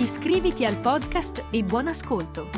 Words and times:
Iscriviti 0.00 0.64
al 0.64 0.78
podcast 0.78 1.46
e 1.50 1.64
buon 1.64 1.88
ascolto! 1.88 2.48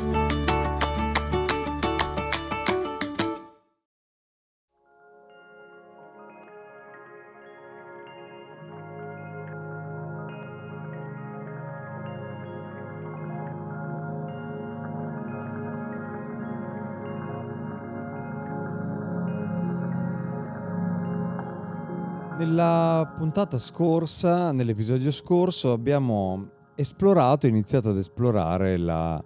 Nella 22.37 23.11
puntata 23.17 23.57
scorsa, 23.57 24.51
nell'episodio 24.51 25.09
scorso, 25.09 25.71
abbiamo 25.71 26.59
esplorato, 26.81 27.47
iniziato 27.47 27.91
ad 27.91 27.97
esplorare 27.97 28.77
la, 28.77 29.23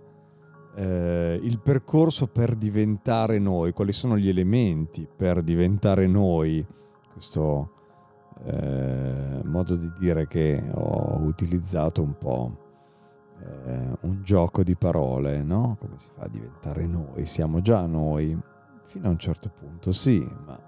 eh, 0.75 1.39
il 1.41 1.59
percorso 1.59 2.27
per 2.27 2.55
diventare 2.55 3.39
noi, 3.39 3.71
quali 3.71 3.91
sono 3.91 4.17
gli 4.17 4.29
elementi 4.29 5.07
per 5.07 5.41
diventare 5.41 6.05
noi, 6.07 6.65
questo 7.11 7.71
eh, 8.43 9.41
modo 9.43 9.75
di 9.75 9.91
dire 9.97 10.27
che 10.27 10.69
ho 10.73 11.19
utilizzato 11.21 12.01
un 12.01 12.17
po', 12.17 12.57
eh, 13.39 13.97
un 14.01 14.21
gioco 14.21 14.63
di 14.63 14.75
parole, 14.75 15.43
no? 15.43 15.77
Come 15.79 15.93
si 15.97 16.09
fa 16.13 16.23
a 16.23 16.29
diventare 16.29 16.85
noi? 16.85 17.25
Siamo 17.25 17.61
già 17.61 17.85
noi, 17.85 18.37
fino 18.83 19.07
a 19.07 19.11
un 19.11 19.17
certo 19.17 19.49
punto 19.49 19.91
sì, 19.93 20.27
ma 20.45 20.59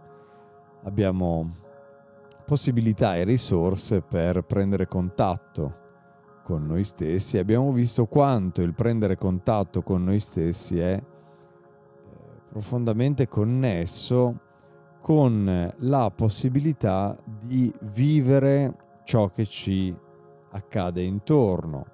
abbiamo 0.83 1.65
possibilità 2.45 3.17
e 3.17 3.25
risorse 3.25 4.01
per 4.01 4.43
prendere 4.43 4.87
contatto 4.87 5.85
con 6.47 6.65
noi 6.65 6.85
stessi. 6.85 7.37
Abbiamo 7.37 7.73
visto 7.73 8.05
quanto 8.05 8.61
il 8.61 8.73
prendere 8.73 9.17
contatto 9.17 9.81
con 9.81 10.01
noi 10.01 10.21
stessi 10.21 10.79
è 10.79 10.93
eh, 10.93 11.03
profondamente 12.47 13.27
connesso 13.27 14.39
con 15.01 15.73
la 15.75 16.09
possibilità 16.15 17.17
di 17.25 17.69
vivere 17.93 19.01
ciò 19.03 19.29
che 19.29 19.45
ci 19.45 19.93
accade 20.51 21.01
intorno, 21.01 21.85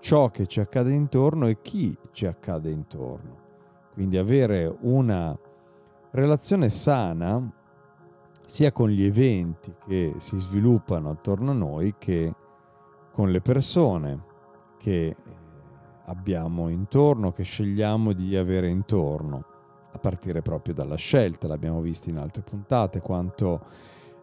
ciò 0.00 0.28
che 0.28 0.46
ci 0.46 0.60
accade 0.60 0.92
intorno 0.92 1.46
e 1.46 1.62
chi 1.62 1.96
ci 2.10 2.26
accade 2.26 2.68
intorno. 2.68 3.36
Quindi 3.94 4.18
avere 4.18 4.70
una 4.82 5.34
relazione 6.10 6.68
sana 6.68 7.50
sia 8.44 8.70
con 8.70 8.90
gli 8.90 9.04
eventi 9.04 9.74
che 9.86 10.12
si 10.18 10.38
sviluppano 10.38 11.08
attorno 11.08 11.52
a 11.52 11.54
noi 11.54 11.94
che 11.96 12.34
con 13.18 13.32
le 13.32 13.40
persone 13.40 14.22
che 14.78 15.06
eh, 15.06 15.16
abbiamo 16.04 16.68
intorno, 16.68 17.32
che 17.32 17.42
scegliamo 17.42 18.12
di 18.12 18.36
avere 18.36 18.68
intorno, 18.68 19.44
a 19.90 19.98
partire 19.98 20.40
proprio 20.40 20.72
dalla 20.72 20.94
scelta, 20.94 21.48
l'abbiamo 21.48 21.80
visto 21.80 22.10
in 22.10 22.18
altre 22.18 22.42
puntate, 22.42 23.00
quanto 23.00 23.60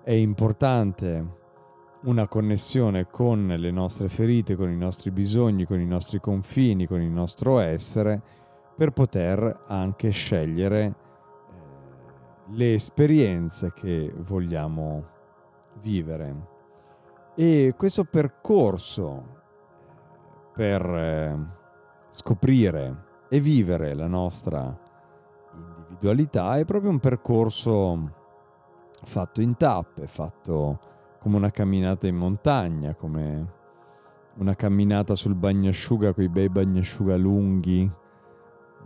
è 0.02 0.14
importante 0.14 1.40
una 2.04 2.26
connessione 2.30 3.08
con 3.08 3.46
le 3.46 3.70
nostre 3.70 4.08
ferite, 4.08 4.56
con 4.56 4.70
i 4.70 4.78
nostri 4.78 5.12
bisogni, 5.12 5.66
con 5.66 5.82
i 5.82 5.86
nostri 5.86 6.22
confini, 6.22 6.88
con 6.88 7.02
il 7.02 7.12
nostro 7.12 7.60
essere, 7.60 8.22
per 8.78 8.92
poter 8.92 9.64
anche 9.68 10.10
scegliere 10.10 10.96
le 12.52 12.74
esperienze 12.74 13.74
che 13.74 14.10
vogliamo 14.20 15.04
vivere. 15.82 16.54
E 17.36 17.74
questo 17.76 18.06
percorso 18.06 19.34
per 20.54 20.82
eh, 20.86 21.38
scoprire 22.10 23.04
e 23.28 23.40
vivere 23.42 23.94
la 23.94 24.08
nostra 24.08 24.80
individualità 25.54 26.58
è 26.58 26.64
proprio 26.64 26.92
un 26.92 27.00
percorso 27.00 28.12
fatto 29.04 29.42
in 29.42 29.58
tappe, 29.58 30.08
fatto 30.08 30.80
come 31.20 31.36
una 31.36 31.52
camminata 31.52 32.08
in 32.08 32.16
montagna, 32.16 32.96
come 32.96 33.54
una 34.38 34.56
camminata 34.56 35.16
sul 35.16 35.36
bagnasciuga, 35.36 36.14
quei 36.14 36.30
bei 36.30 36.50
bagnasciuga 36.50 37.18
lunghi. 37.18 37.92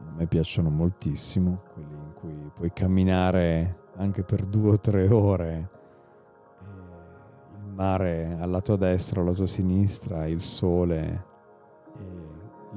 A 0.08 0.12
me 0.16 0.26
piacciono 0.28 0.70
moltissimo, 0.70 1.62
quelli 1.74 2.00
cui 2.20 2.52
puoi 2.54 2.72
camminare 2.74 3.88
anche 3.98 4.24
per 4.24 4.46
due 4.46 4.72
o 4.72 4.80
tre 4.80 5.08
ore, 5.08 5.70
mare 7.80 8.36
alla 8.38 8.60
tua 8.60 8.76
destra, 8.76 9.22
alla 9.22 9.32
tua 9.32 9.48
sinistra, 9.48 10.28
il 10.28 10.44
sole, 10.44 11.26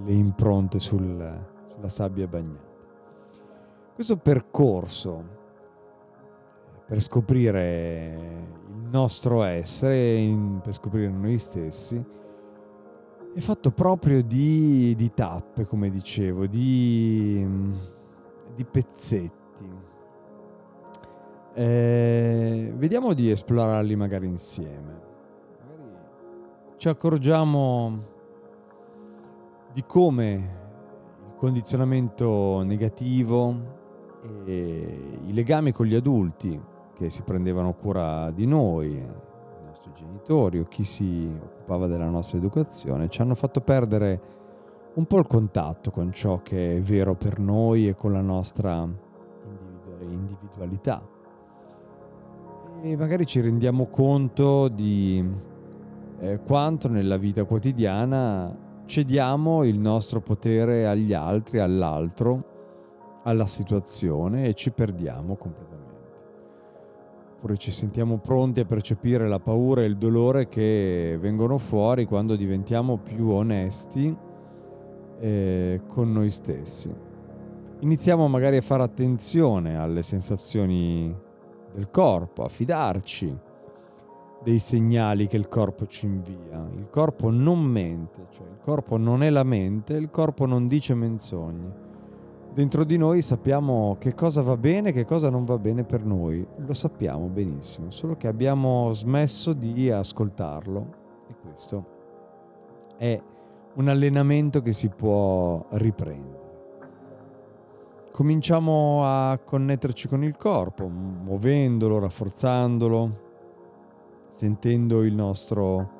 le 0.04 0.12
impronte 0.12 0.78
sul, 0.78 1.46
sulla 1.74 1.88
sabbia 1.88 2.28
bagnata. 2.28 2.70
Questo 3.94 4.16
percorso 4.16 5.40
per 6.86 7.00
scoprire 7.02 8.46
il 8.68 8.88
nostro 8.90 9.42
essere, 9.42 10.60
per 10.62 10.72
scoprire 10.72 11.10
noi 11.10 11.36
stessi, 11.36 12.02
è 13.34 13.40
fatto 13.40 13.72
proprio 13.72 14.22
di, 14.22 14.94
di 14.94 15.12
tappe, 15.12 15.66
come 15.66 15.90
dicevo, 15.90 16.46
di 16.46 17.90
di 18.54 18.64
pezzetti. 18.64 19.41
Eh, 21.54 22.72
vediamo 22.76 23.12
di 23.12 23.30
esplorarli 23.30 23.94
magari 23.94 24.26
insieme. 24.26 25.00
Magari 25.60 25.98
ci 26.76 26.88
accorgiamo 26.88 28.10
di 29.70 29.84
come 29.86 30.60
il 31.26 31.34
condizionamento 31.36 32.62
negativo 32.62 33.80
e 34.46 35.18
i 35.26 35.34
legami 35.34 35.72
con 35.72 35.84
gli 35.84 35.94
adulti 35.94 36.58
che 36.94 37.10
si 37.10 37.22
prendevano 37.22 37.74
cura 37.74 38.30
di 38.30 38.46
noi, 38.46 38.92
i 38.96 39.64
nostri 39.66 39.90
genitori 39.94 40.58
o 40.58 40.64
chi 40.64 40.84
si 40.84 41.30
occupava 41.38 41.86
della 41.86 42.08
nostra 42.08 42.38
educazione, 42.38 43.08
ci 43.08 43.20
hanno 43.20 43.34
fatto 43.34 43.60
perdere 43.60 44.20
un 44.94 45.04
po' 45.04 45.18
il 45.18 45.26
contatto 45.26 45.90
con 45.90 46.12
ciò 46.12 46.40
che 46.40 46.76
è 46.76 46.80
vero 46.80 47.14
per 47.14 47.38
noi 47.38 47.88
e 47.88 47.94
con 47.94 48.12
la 48.12 48.20
nostra 48.22 48.88
individualità. 50.00 51.20
E 52.84 52.96
magari 52.96 53.24
ci 53.26 53.40
rendiamo 53.40 53.86
conto 53.86 54.66
di 54.66 55.24
eh, 56.18 56.40
quanto 56.44 56.88
nella 56.88 57.16
vita 57.16 57.44
quotidiana 57.44 58.82
cediamo 58.86 59.62
il 59.62 59.78
nostro 59.78 60.20
potere 60.20 60.88
agli 60.88 61.12
altri, 61.12 61.60
all'altro, 61.60 63.20
alla 63.22 63.46
situazione 63.46 64.46
e 64.46 64.54
ci 64.54 64.72
perdiamo 64.72 65.36
completamente. 65.36 66.10
Oppure 67.36 67.56
ci 67.56 67.70
sentiamo 67.70 68.18
pronti 68.18 68.58
a 68.58 68.64
percepire 68.64 69.28
la 69.28 69.38
paura 69.38 69.82
e 69.82 69.86
il 69.86 69.96
dolore 69.96 70.48
che 70.48 71.16
vengono 71.20 71.58
fuori 71.58 72.04
quando 72.04 72.34
diventiamo 72.34 72.98
più 72.98 73.28
onesti 73.28 74.12
eh, 75.20 75.82
con 75.86 76.10
noi 76.10 76.30
stessi. 76.30 76.92
Iniziamo 77.78 78.26
magari 78.26 78.56
a 78.56 78.60
fare 78.60 78.82
attenzione 78.82 79.76
alle 79.76 80.02
sensazioni 80.02 81.30
del 81.72 81.90
corpo, 81.90 82.44
a 82.44 82.48
fidarci 82.48 83.38
dei 84.42 84.58
segnali 84.58 85.26
che 85.26 85.36
il 85.36 85.48
corpo 85.48 85.86
ci 85.86 86.06
invia. 86.06 86.68
Il 86.74 86.88
corpo 86.90 87.30
non 87.30 87.60
mente, 87.60 88.26
cioè 88.30 88.46
il 88.46 88.58
corpo 88.62 88.96
non 88.96 89.22
è 89.22 89.30
la 89.30 89.44
mente, 89.44 89.94
il 89.94 90.10
corpo 90.10 90.46
non 90.46 90.66
dice 90.66 90.94
menzogne. 90.94 91.90
Dentro 92.52 92.84
di 92.84 92.98
noi 92.98 93.22
sappiamo 93.22 93.96
che 93.98 94.14
cosa 94.14 94.42
va 94.42 94.56
bene 94.58 94.90
e 94.90 94.92
che 94.92 95.06
cosa 95.06 95.30
non 95.30 95.44
va 95.44 95.58
bene 95.58 95.84
per 95.84 96.04
noi, 96.04 96.46
lo 96.56 96.74
sappiamo 96.74 97.28
benissimo, 97.28 97.90
solo 97.90 98.16
che 98.16 98.28
abbiamo 98.28 98.92
smesso 98.92 99.54
di 99.54 99.90
ascoltarlo 99.90 100.94
e 101.28 101.34
questo 101.40 101.86
è 102.98 103.18
un 103.74 103.88
allenamento 103.88 104.60
che 104.60 104.72
si 104.72 104.90
può 104.90 105.64
riprendere. 105.70 106.41
Cominciamo 108.12 109.04
a 109.04 109.38
connetterci 109.42 110.06
con 110.06 110.22
il 110.22 110.36
corpo, 110.36 110.86
muovendolo, 110.86 111.98
rafforzandolo, 111.98 113.20
sentendo 114.28 115.02
il 115.02 115.14
nostro 115.14 115.90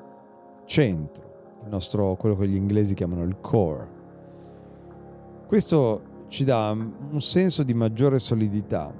centro, 0.65 1.57
il 1.63 1.69
nostro, 1.69 2.15
quello 2.15 2.35
che 2.35 2.47
gli 2.47 2.55
inglesi 2.55 2.93
chiamano 2.93 3.23
il 3.23 3.39
core. 3.41 3.89
Questo 5.47 6.03
ci 6.27 6.43
dà 6.43 6.69
un 6.69 7.19
senso 7.19 7.63
di 7.63 7.73
maggiore 7.73 8.19
solidità, 8.19 8.93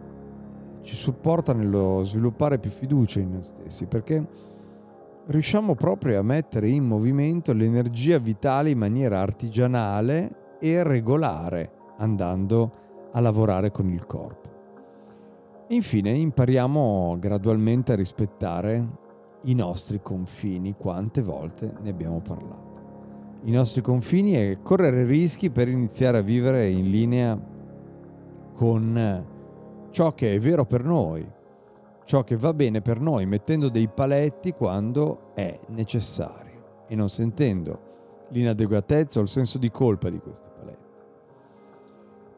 ci 0.81 0.95
supporta 0.95 1.53
nello 1.53 2.03
sviluppare 2.03 2.57
più 2.57 2.71
fiducia 2.71 3.19
in 3.19 3.33
noi 3.33 3.43
stessi, 3.43 3.85
perché 3.85 4.27
riusciamo 5.27 5.75
proprio 5.75 6.17
a 6.17 6.23
mettere 6.23 6.67
in 6.67 6.83
movimento 6.83 7.53
l'energia 7.53 8.17
vitale 8.17 8.71
in 8.71 8.79
maniera 8.79 9.19
artigianale 9.19 10.57
e 10.59 10.81
regolare, 10.81 11.71
andando 11.97 12.63
a 12.63 12.81
lavorare 13.19 13.71
con 13.71 13.89
il 13.89 14.05
corpo. 14.05 14.51
Infine 15.69 16.11
impariamo 16.11 17.17
gradualmente 17.19 17.93
a 17.93 17.95
rispettare 17.95 19.01
i 19.45 19.53
nostri 19.55 20.01
confini, 20.01 20.75
quante 20.75 21.21
volte 21.21 21.73
ne 21.81 21.89
abbiamo 21.89 22.21
parlato. 22.21 22.81
I 23.43 23.51
nostri 23.51 23.81
confini 23.81 24.35
e 24.37 24.59
correre 24.61 25.05
rischi 25.05 25.49
per 25.49 25.67
iniziare 25.67 26.19
a 26.19 26.21
vivere 26.21 26.69
in 26.69 26.89
linea 26.89 27.37
con 28.53 29.25
ciò 29.89 30.13
che 30.13 30.35
è 30.35 30.39
vero 30.39 30.65
per 30.65 30.83
noi, 30.83 31.29
ciò 32.05 32.23
che 32.23 32.37
va 32.37 32.53
bene 32.53 32.81
per 32.81 32.99
noi, 32.99 33.25
mettendo 33.25 33.69
dei 33.69 33.87
paletti 33.87 34.53
quando 34.53 35.33
è 35.33 35.59
necessario 35.69 36.85
e 36.87 36.95
non 36.95 37.09
sentendo 37.09 38.27
l'inadeguatezza 38.29 39.19
o 39.19 39.23
il 39.23 39.27
senso 39.27 39.57
di 39.57 39.69
colpa 39.69 40.09
di 40.09 40.19
questi 40.19 40.49
paletti. 40.53 40.82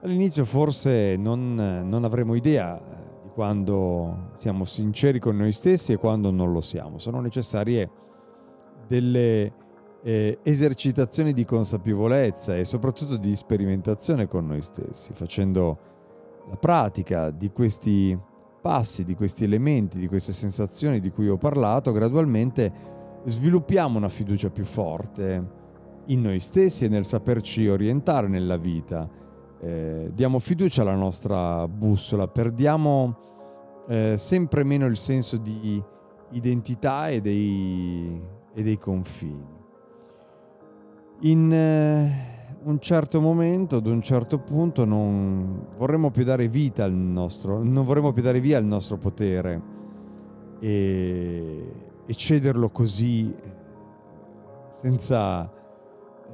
All'inizio 0.06 0.46
forse 0.46 1.18
non, 1.18 1.56
non 1.56 2.04
avremo 2.04 2.36
idea 2.36 2.80
eh, 2.80 3.22
di 3.24 3.30
quando 3.30 4.30
siamo 4.36 4.64
sinceri 4.64 5.18
con 5.18 5.36
noi 5.36 5.52
stessi 5.52 5.94
e 5.94 5.98
quando 5.98 6.30
non 6.30 6.52
lo 6.52 6.62
siamo. 6.62 7.00
Sono 7.00 7.20
necessarie 7.22 7.90
delle 8.88 9.52
eh, 10.04 10.38
esercitazioni 10.44 11.34
di 11.34 11.44
consapevolezza 11.44 12.56
e 12.56 12.66
soprattutto 12.66 13.18
di 13.18 13.36
sperimentazione 13.36 14.28
con 14.28 14.46
noi 14.46 14.62
stessi, 14.62 15.14
facendo 15.14 15.80
la 16.50 16.58
pratica 16.58 17.32
di 17.32 17.50
questi 17.50 18.16
passi, 18.62 19.06
di 19.06 19.16
questi 19.16 19.44
elementi, 19.44 19.98
di 19.98 20.08
queste 20.08 20.34
sensazioni 20.34 21.00
di 21.00 21.10
cui 21.10 21.30
ho 21.30 21.38
parlato, 21.38 21.92
gradualmente 21.92 22.72
sviluppiamo 23.26 23.98
una 23.98 24.10
fiducia 24.10 24.52
più 24.52 24.66
forte 24.66 25.64
in 26.06 26.22
noi 26.22 26.40
stessi 26.40 26.86
e 26.86 26.90
nel 26.90 27.06
saperci 27.06 27.68
orientare 27.68 28.28
nella 28.28 28.58
vita. 28.58 29.24
Eh, 29.60 30.12
diamo 30.14 30.40
fiducia 30.40 30.82
alla 30.82 30.96
nostra 30.96 31.68
bussola, 31.68 32.28
perdiamo 32.28 33.18
eh, 33.88 34.16
sempre 34.18 34.64
meno 34.64 34.86
il 34.86 34.98
senso 34.98 35.38
di 35.38 35.82
identità 36.32 37.10
e 37.10 37.22
dei, 37.22 38.22
e 38.54 38.64
dei 38.64 38.78
confini. 38.78 39.54
In 41.22 41.52
eh, 41.52 42.34
un 42.64 42.80
certo 42.80 43.22
momento, 43.22 43.78
ad 43.78 43.86
un 43.86 44.02
certo 44.02 44.40
punto, 44.40 44.86
non 44.86 45.68
vorremmo 45.78 46.12
più 46.12 46.24
dare 46.24 46.48
vita 46.48 46.84
al 46.84 46.94
nostro, 46.94 47.64
non 47.64 47.84
vorremmo 47.84 48.12
più 48.12 48.22
dare 48.22 48.40
via 48.40 48.58
il 48.58 48.66
nostro 48.66 48.98
potere 48.98 49.62
e, 50.60 51.72
e 52.06 52.14
cederlo 52.14 52.70
così 52.70 53.34
senza, 54.70 55.50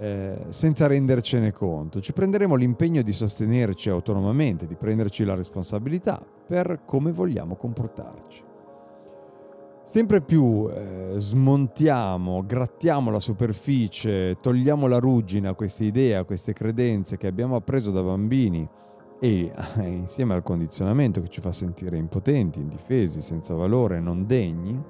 eh, 0.02 0.48
senza 0.50 0.88
rendercene 0.88 1.52
conto. 1.52 2.00
Ci 2.00 2.12
prenderemo 2.12 2.56
l'impegno 2.56 3.04
di 3.04 3.12
sostenerci 3.12 3.92
autonomamente, 3.92 4.66
di 4.66 4.76
prenderci 4.76 5.24
la 5.24 5.36
responsabilità 5.36 6.20
per 6.48 6.82
come 6.86 7.12
vogliamo 7.12 7.56
comportarci. 7.56 8.42
Sempre 9.84 10.22
più 10.22 10.68
eh, 10.72 11.14
smontiamo, 11.18 12.44
grattiamo 12.44 13.12
la 13.12 13.20
superficie, 13.20 14.40
togliamo 14.42 14.88
la 14.88 14.98
ruggine 14.98 15.50
a 15.50 15.54
queste 15.54 15.84
idee, 15.84 16.16
a 16.16 16.24
queste 16.24 16.54
credenze 16.54 17.18
che 17.18 17.28
abbiamo 17.28 17.56
appreso 17.56 17.92
da 17.92 18.02
bambini 18.02 18.68
e 19.20 19.54
eh, 19.78 19.88
insieme 19.88 20.34
al 20.34 20.42
condizionamento 20.42 21.22
che 21.22 21.30
ci 21.30 21.42
fa 21.42 21.52
sentire 21.52 21.98
impotenti, 21.98 22.60
indifesi, 22.60 23.22
senza 23.22 23.54
valore, 23.54 24.00
non 24.00 24.26
degni, 24.26 24.82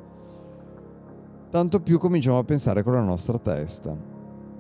tanto 1.50 1.82
più 1.82 2.00
cominciamo 2.00 2.38
a 2.38 2.46
pensare 2.46 2.82
con 2.82 2.94
la 2.94 3.02
nostra 3.02 3.38
testa 3.40 4.11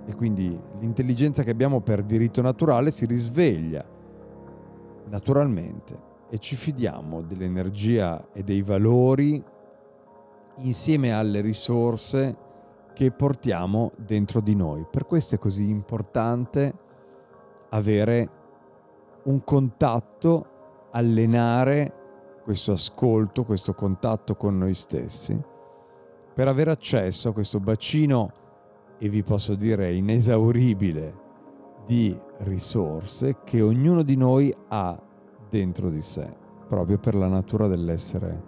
e 0.05 0.15
quindi 0.15 0.59
l'intelligenza 0.79 1.43
che 1.43 1.51
abbiamo 1.51 1.81
per 1.81 2.03
diritto 2.03 2.41
naturale 2.41 2.91
si 2.91 3.05
risveglia 3.05 3.83
naturalmente 5.09 6.09
e 6.29 6.37
ci 6.37 6.55
fidiamo 6.55 7.21
dell'energia 7.21 8.31
e 8.31 8.43
dei 8.43 8.61
valori 8.61 9.43
insieme 10.57 11.13
alle 11.13 11.41
risorse 11.41 12.37
che 12.93 13.11
portiamo 13.11 13.91
dentro 13.97 14.41
di 14.41 14.55
noi. 14.55 14.87
Per 14.89 15.05
questo 15.05 15.35
è 15.35 15.37
così 15.37 15.69
importante 15.69 16.73
avere 17.69 18.29
un 19.23 19.43
contatto, 19.43 20.45
allenare 20.91 21.93
questo 22.43 22.71
ascolto, 22.73 23.43
questo 23.43 23.73
contatto 23.73 24.35
con 24.35 24.57
noi 24.57 24.73
stessi, 24.73 25.39
per 26.33 26.47
avere 26.47 26.71
accesso 26.71 27.29
a 27.29 27.33
questo 27.33 27.59
bacino, 27.59 28.31
e 29.03 29.09
vi 29.09 29.23
posso 29.23 29.55
dire 29.55 29.91
inesauribile, 29.95 31.19
di 31.87 32.15
risorse 32.41 33.37
che 33.43 33.59
ognuno 33.59 34.03
di 34.03 34.15
noi 34.15 34.53
ha 34.67 34.95
dentro 35.49 35.89
di 35.89 36.01
sé, 36.01 36.31
proprio 36.67 36.99
per 36.99 37.15
la 37.15 37.27
natura 37.27 37.65
dell'essere 37.65 38.43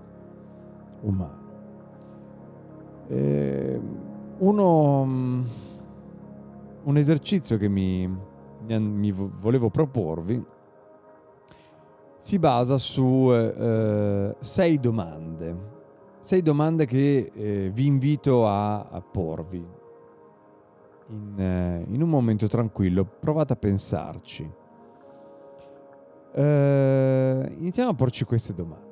umano. 1.02 1.42
Eh, 3.08 3.82
uno, 4.38 5.06
mm, 5.06 5.42
un 6.84 6.98
esercizio 6.98 7.58
che 7.58 7.68
mi, 7.68 8.08
mi, 8.68 9.12
volevo 9.12 9.72
proporvi 9.72 10.46
si 12.20 12.38
basa 12.38 12.78
su 12.78 13.32
eh, 13.34 14.36
sei 14.38 14.80
domande, 14.80 15.58
sei 16.20 16.44
domande 16.44 16.86
che 16.86 17.32
eh, 17.34 17.72
vi 17.74 17.88
invito 17.88 18.48
a, 18.48 18.82
a 18.82 19.02
porvi 19.02 19.82
in, 21.08 21.40
eh, 21.40 21.84
in, 21.88 22.02
un 22.02 22.10
momento 22.10 22.48
tranquillo, 22.48 23.06
provate 23.06 23.54
a 23.54 23.56
pensarci. 23.56 24.52
Eh, 26.34 27.56
iniziamo 27.58 27.92
a 27.92 27.96
porci 27.96 28.26
queste 28.26 28.54
domande. 28.54 28.92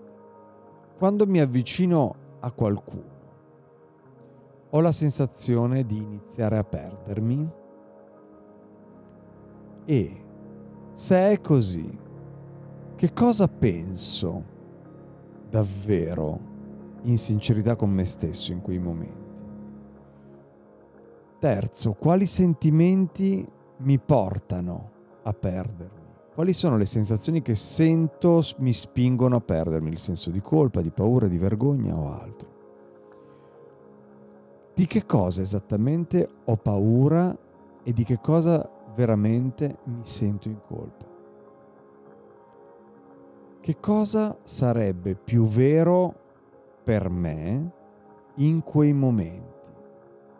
Quando 0.98 1.26
mi 1.26 1.40
avvicino 1.40 2.16
a 2.40 2.52
qualcuno, 2.52 3.20
ho 4.70 4.80
la 4.80 4.92
sensazione 4.92 5.86
di 5.86 6.02
iniziare 6.02 6.58
a 6.58 6.64
perdermi? 6.64 7.50
E 9.86 10.26
se 10.92 11.32
è 11.32 11.42
così, 11.42 12.00
che 12.96 13.14
cosa 13.14 13.48
penso 13.48 14.44
davvero 15.50 16.50
in 17.04 17.18
sincerità 17.18 17.76
con 17.76 17.90
me 17.90 18.06
stesso 18.06 18.52
in 18.52 18.62
quei 18.62 18.78
momenti? 18.78 19.31
Terzo, 21.42 21.94
quali 21.94 22.28
sentimenti 22.28 23.46
mi 23.78 23.98
portano 23.98 24.92
a 25.24 25.34
perdermi? 25.34 26.00
Quali 26.36 26.54
sono 26.54 26.78
le 26.78 26.86
sensazioni 26.86 27.42
che 27.42 27.56
sento 27.56 28.42
mi 28.60 28.72
spingono 28.72 29.38
a 29.38 29.42
perdermi? 29.42 29.90
Il 29.90 30.00
senso 30.00 30.30
di 30.30 30.40
colpa, 30.40 30.82
di 30.82 30.92
paura, 30.92 31.28
di 31.28 31.38
vergogna 31.38 31.98
o 31.98 32.14
altro? 32.14 32.52
di 34.82 34.88
che 34.88 35.06
cosa 35.06 35.44
esattamente 35.44 36.28
ho 36.46 36.56
paura 36.56 37.38
e 37.84 37.94
di 37.94 38.04
che 38.04 38.20
cosa 38.20 38.68
veramente 38.96 39.78
mi 39.84 40.00
sento 40.02 40.48
in 40.48 40.60
colpa. 40.66 41.06
Che 43.62 43.80
cosa 43.80 44.36
sarebbe 44.44 45.14
più 45.14 45.46
vero 45.46 46.16
per 46.84 47.12
me 47.12 47.72
in 48.38 48.64
quei 48.64 48.92
momenti? 48.92 49.61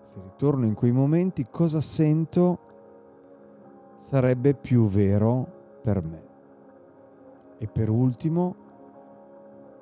Se 0.02 0.20
ritorno 0.22 0.66
in 0.66 0.74
quei 0.74 0.92
momenti, 0.92 1.48
cosa 1.50 1.80
sento 1.80 2.60
sarebbe 3.96 4.56
più 4.56 4.88
vero 4.88 5.80
per 5.82 6.04
me? 6.04 6.24
E 7.58 7.68
per 7.68 7.90
ultimo, 7.90 8.56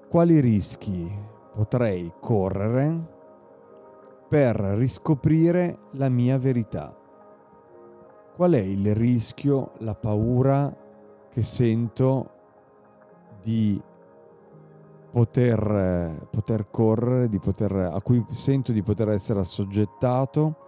quali 0.09 0.39
rischi 0.41 1.09
potrei 1.53 2.13
correre 2.19 3.17
per 4.27 4.55
riscoprire 4.57 5.77
la 5.91 6.09
mia 6.09 6.37
verità. 6.37 6.95
Qual 8.35 8.51
è 8.51 8.59
il 8.59 8.93
rischio, 8.95 9.71
la 9.79 9.95
paura 9.95 10.75
che 11.29 11.41
sento 11.41 12.29
di 13.41 13.81
poter, 15.11 16.27
poter 16.29 16.69
correre, 16.69 17.29
poter, 17.39 17.71
a 17.71 18.01
cui 18.01 18.23
sento 18.29 18.71
di 18.71 18.81
poter 18.81 19.09
essere 19.09 19.39
assoggettato 19.39 20.67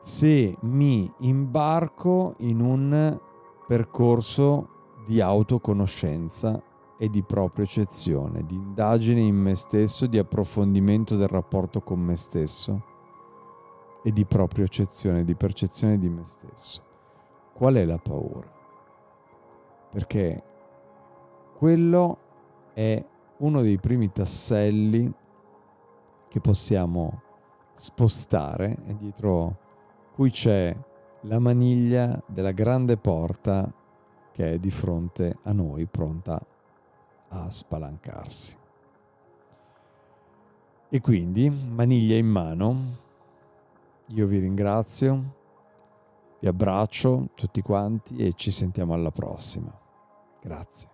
se 0.00 0.56
mi 0.62 1.10
imbarco 1.18 2.34
in 2.38 2.60
un 2.60 3.18
percorso 3.66 4.68
di 5.06 5.20
autoconoscenza 5.20 6.62
e 6.98 7.08
di 7.08 7.22
propria 7.22 7.64
eccezione, 7.64 8.44
di 8.44 8.56
indagine 8.56 9.20
in 9.20 9.36
me 9.36 9.54
stesso, 9.54 10.06
di 10.06 10.18
approfondimento 10.18 11.16
del 11.16 11.28
rapporto 11.28 11.80
con 11.80 12.00
me 12.00 12.16
stesso 12.16 12.84
e 14.02 14.12
di 14.12 14.24
propria 14.26 14.64
eccezione, 14.64 15.24
di 15.24 15.34
percezione 15.34 15.98
di 15.98 16.08
me 16.08 16.24
stesso. 16.24 16.82
Qual 17.54 17.74
è 17.74 17.84
la 17.84 17.98
paura? 17.98 18.54
perché 19.94 20.42
quello 21.56 22.18
è 22.74 23.02
uno 23.44 23.60
dei 23.60 23.78
primi 23.78 24.10
tasselli 24.10 25.12
che 26.28 26.40
possiamo 26.40 27.20
spostare 27.74 28.76
e 28.86 28.96
dietro 28.96 29.58
cui 30.14 30.30
c'è 30.30 30.74
la 31.22 31.38
maniglia 31.38 32.20
della 32.26 32.52
grande 32.52 32.96
porta 32.96 33.70
che 34.32 34.52
è 34.52 34.58
di 34.58 34.70
fronte 34.70 35.36
a 35.42 35.52
noi 35.52 35.86
pronta 35.86 36.40
a 37.28 37.50
spalancarsi. 37.50 38.56
E 40.88 41.00
quindi, 41.00 41.50
maniglia 41.50 42.16
in 42.16 42.26
mano, 42.26 42.76
io 44.08 44.26
vi 44.26 44.38
ringrazio, 44.38 45.34
vi 46.40 46.46
abbraccio 46.46 47.28
tutti 47.34 47.60
quanti 47.62 48.16
e 48.16 48.32
ci 48.34 48.50
sentiamo 48.50 48.94
alla 48.94 49.10
prossima. 49.10 49.72
Grazie. 50.40 50.93